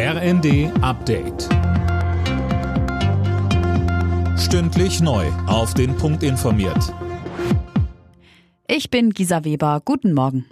RND 0.00 0.70
Update. 0.80 1.48
Stündlich 4.38 5.00
neu. 5.00 5.26
Auf 5.48 5.74
den 5.74 5.96
Punkt 5.96 6.22
informiert. 6.22 6.94
Ich 8.68 8.90
bin 8.90 9.10
Gisa 9.10 9.42
Weber. 9.42 9.82
Guten 9.84 10.12
Morgen. 10.12 10.46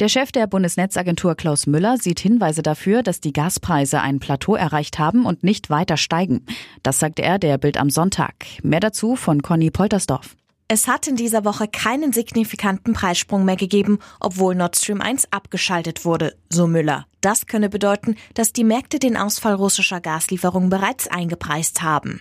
Der 0.00 0.08
Chef 0.08 0.32
der 0.32 0.46
Bundesnetzagentur 0.46 1.34
Klaus 1.34 1.66
Müller 1.66 1.98
sieht 1.98 2.20
Hinweise 2.20 2.62
dafür, 2.62 3.02
dass 3.02 3.20
die 3.20 3.34
Gaspreise 3.34 4.00
ein 4.00 4.18
Plateau 4.18 4.54
erreicht 4.54 4.98
haben 4.98 5.26
und 5.26 5.44
nicht 5.44 5.68
weiter 5.68 5.98
steigen. 5.98 6.46
Das 6.82 7.00
sagte 7.00 7.20
er 7.20 7.38
der 7.38 7.58
Bild 7.58 7.76
am 7.76 7.90
Sonntag. 7.90 8.34
Mehr 8.62 8.80
dazu 8.80 9.14
von 9.14 9.42
Conny 9.42 9.70
Poltersdorf. 9.70 10.36
Es 10.70 10.86
hat 10.86 11.06
in 11.06 11.16
dieser 11.16 11.46
Woche 11.46 11.66
keinen 11.66 12.12
signifikanten 12.12 12.92
Preissprung 12.92 13.46
mehr 13.46 13.56
gegeben, 13.56 14.00
obwohl 14.20 14.54
Nord 14.54 14.76
Stream 14.76 15.00
1 15.00 15.32
abgeschaltet 15.32 16.04
wurde, 16.04 16.36
so 16.50 16.66
Müller. 16.66 17.06
Das 17.22 17.46
könne 17.46 17.70
bedeuten, 17.70 18.16
dass 18.34 18.52
die 18.52 18.64
Märkte 18.64 18.98
den 18.98 19.16
Ausfall 19.16 19.54
russischer 19.54 20.02
Gaslieferungen 20.02 20.68
bereits 20.68 21.08
eingepreist 21.08 21.80
haben. 21.80 22.20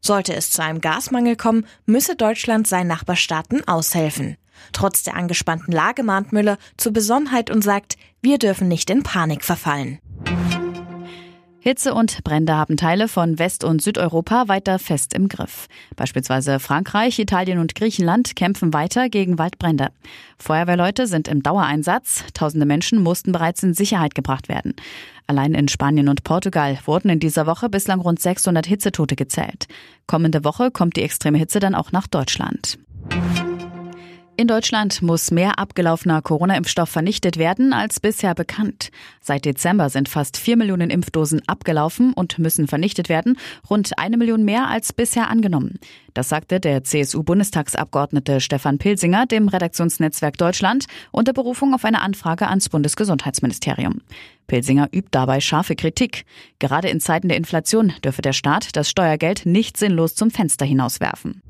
Sollte 0.00 0.34
es 0.34 0.50
zu 0.50 0.62
einem 0.62 0.80
Gasmangel 0.80 1.36
kommen, 1.36 1.66
müsse 1.84 2.16
Deutschland 2.16 2.66
seinen 2.66 2.88
Nachbarstaaten 2.88 3.68
aushelfen. 3.68 4.38
Trotz 4.72 5.02
der 5.02 5.14
angespannten 5.14 5.72
Lage 5.72 6.02
mahnt 6.02 6.32
Müller 6.32 6.56
zur 6.78 6.94
Besonnenheit 6.94 7.50
und 7.50 7.62
sagt, 7.62 7.98
wir 8.22 8.38
dürfen 8.38 8.68
nicht 8.68 8.88
in 8.88 9.02
Panik 9.02 9.44
verfallen. 9.44 9.98
Hitze 11.64 11.94
und 11.94 12.24
Brände 12.24 12.56
haben 12.56 12.76
Teile 12.76 13.06
von 13.06 13.38
West- 13.38 13.62
und 13.62 13.80
Südeuropa 13.80 14.48
weiter 14.48 14.80
fest 14.80 15.14
im 15.14 15.28
Griff. 15.28 15.68
Beispielsweise 15.94 16.58
Frankreich, 16.58 17.20
Italien 17.20 17.60
und 17.60 17.76
Griechenland 17.76 18.34
kämpfen 18.34 18.74
weiter 18.74 19.08
gegen 19.08 19.38
Waldbrände. 19.38 19.90
Feuerwehrleute 20.38 21.06
sind 21.06 21.28
im 21.28 21.44
Dauereinsatz. 21.44 22.24
Tausende 22.34 22.66
Menschen 22.66 23.00
mussten 23.00 23.30
bereits 23.30 23.62
in 23.62 23.74
Sicherheit 23.74 24.16
gebracht 24.16 24.48
werden. 24.48 24.74
Allein 25.28 25.54
in 25.54 25.68
Spanien 25.68 26.08
und 26.08 26.24
Portugal 26.24 26.80
wurden 26.84 27.10
in 27.10 27.20
dieser 27.20 27.46
Woche 27.46 27.68
bislang 27.68 28.00
rund 28.00 28.20
600 28.20 28.66
Hitzetote 28.66 29.14
gezählt. 29.14 29.68
Kommende 30.08 30.42
Woche 30.42 30.72
kommt 30.72 30.96
die 30.96 31.02
extreme 31.02 31.38
Hitze 31.38 31.60
dann 31.60 31.76
auch 31.76 31.92
nach 31.92 32.08
Deutschland. 32.08 32.76
In 34.42 34.48
Deutschland 34.48 35.02
muss 35.02 35.30
mehr 35.30 35.60
abgelaufener 35.60 36.20
Corona-Impfstoff 36.20 36.88
vernichtet 36.88 37.36
werden 37.36 37.72
als 37.72 38.00
bisher 38.00 38.34
bekannt. 38.34 38.90
Seit 39.20 39.44
Dezember 39.44 39.88
sind 39.88 40.08
fast 40.08 40.36
vier 40.36 40.56
Millionen 40.56 40.90
Impfdosen 40.90 41.42
abgelaufen 41.46 42.12
und 42.12 42.40
müssen 42.40 42.66
vernichtet 42.66 43.08
werden, 43.08 43.38
rund 43.70 43.96
eine 44.00 44.16
Million 44.16 44.44
mehr 44.44 44.66
als 44.66 44.92
bisher 44.92 45.30
angenommen. 45.30 45.78
Das 46.12 46.28
sagte 46.28 46.58
der 46.58 46.82
CSU-Bundestagsabgeordnete 46.82 48.40
Stefan 48.40 48.78
Pilsinger 48.78 49.26
dem 49.26 49.46
Redaktionsnetzwerk 49.46 50.36
Deutschland 50.38 50.86
unter 51.12 51.32
Berufung 51.32 51.72
auf 51.72 51.84
eine 51.84 52.00
Anfrage 52.00 52.48
ans 52.48 52.68
Bundesgesundheitsministerium. 52.68 54.00
Pilsinger 54.48 54.88
übt 54.92 55.10
dabei 55.12 55.38
scharfe 55.38 55.76
Kritik. 55.76 56.24
Gerade 56.58 56.88
in 56.88 56.98
Zeiten 56.98 57.28
der 57.28 57.36
Inflation 57.36 57.92
dürfe 58.04 58.22
der 58.22 58.32
Staat 58.32 58.74
das 58.74 58.90
Steuergeld 58.90 59.46
nicht 59.46 59.76
sinnlos 59.76 60.16
zum 60.16 60.32
Fenster 60.32 60.66
hinauswerfen. 60.66 61.42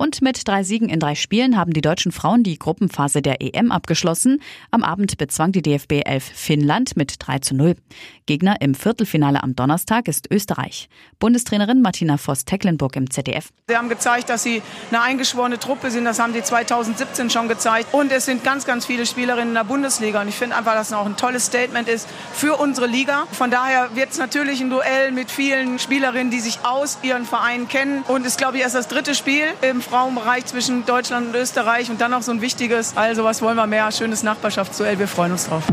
Und 0.00 0.22
mit 0.22 0.48
drei 0.48 0.62
Siegen 0.62 0.88
in 0.88 0.98
drei 0.98 1.14
Spielen 1.14 1.58
haben 1.58 1.74
die 1.74 1.82
deutschen 1.82 2.10
Frauen 2.10 2.42
die 2.42 2.58
Gruppenphase 2.58 3.20
der 3.20 3.42
EM 3.42 3.70
abgeschlossen. 3.70 4.40
Am 4.70 4.82
Abend 4.82 5.18
bezwang 5.18 5.52
die 5.52 5.60
DFB 5.60 6.00
11 6.06 6.24
Finnland 6.24 6.96
mit 6.96 7.16
3 7.18 7.40
zu 7.40 7.54
0. 7.54 7.76
Gegner 8.24 8.56
im 8.62 8.74
Viertelfinale 8.74 9.42
am 9.42 9.54
Donnerstag 9.54 10.08
ist 10.08 10.30
Österreich. 10.30 10.88
Bundestrainerin 11.18 11.82
Martina 11.82 12.16
Voss-Tecklenburg 12.16 12.96
im 12.96 13.10
ZDF. 13.10 13.50
Sie 13.68 13.76
haben 13.76 13.90
gezeigt, 13.90 14.30
dass 14.30 14.42
sie 14.42 14.62
eine 14.88 15.02
eingeschworene 15.02 15.58
Truppe 15.58 15.90
sind. 15.90 16.06
Das 16.06 16.18
haben 16.18 16.32
sie 16.32 16.42
2017 16.42 17.28
schon 17.28 17.48
gezeigt. 17.48 17.92
Und 17.92 18.10
es 18.10 18.24
sind 18.24 18.42
ganz, 18.42 18.64
ganz 18.64 18.86
viele 18.86 19.04
Spielerinnen 19.04 19.48
in 19.48 19.54
der 19.54 19.64
Bundesliga. 19.64 20.22
Und 20.22 20.28
ich 20.28 20.34
finde 20.34 20.56
einfach, 20.56 20.72
dass 20.72 20.86
es 20.86 20.92
auch 20.94 21.04
ein 21.04 21.18
tolles 21.18 21.44
Statement 21.44 21.90
ist 21.90 22.08
für 22.32 22.56
unsere 22.56 22.86
Liga. 22.86 23.24
Von 23.32 23.50
daher 23.50 23.94
wird 23.94 24.12
es 24.12 24.18
natürlich 24.18 24.62
ein 24.62 24.70
Duell 24.70 25.12
mit 25.12 25.30
vielen 25.30 25.78
Spielerinnen, 25.78 26.30
die 26.30 26.40
sich 26.40 26.60
aus 26.62 26.96
ihren 27.02 27.26
Vereinen 27.26 27.68
kennen. 27.68 28.02
Und 28.08 28.22
es 28.22 28.28
ist, 28.28 28.38
glaube 28.38 28.56
ich, 28.56 28.62
erst 28.62 28.76
das 28.76 28.88
dritte 28.88 29.14
Spiel 29.14 29.44
im 29.60 29.82
Frauenbereich 29.90 30.46
zwischen 30.46 30.86
Deutschland 30.86 31.28
und 31.28 31.34
Österreich 31.34 31.90
und 31.90 32.00
dann 32.00 32.12
noch 32.12 32.22
so 32.22 32.30
ein 32.30 32.40
wichtiges. 32.40 32.96
Also 32.96 33.24
was 33.24 33.42
wollen 33.42 33.56
wir 33.56 33.66
mehr? 33.66 33.90
Schönes 33.90 34.22
Nachbarschaftsduell. 34.22 34.98
Wir 35.00 35.08
freuen 35.08 35.32
uns 35.32 35.48
drauf. 35.48 35.64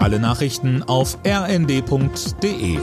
Alle 0.00 0.18
Nachrichten 0.18 0.82
auf 0.82 1.16
rnd.de 1.24 2.78